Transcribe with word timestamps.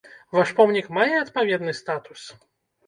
Ваш 0.37 0.53
помнік 0.59 0.89
мае 0.99 1.13
адпаведны 1.21 1.77
статус? 1.83 2.29